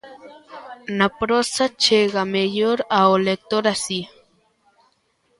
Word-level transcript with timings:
Na 0.97 1.07
prosa, 1.19 1.65
chega 1.83 2.23
mellor 2.33 2.79
ao 2.99 3.13
lector 3.29 3.63
así. 3.73 3.99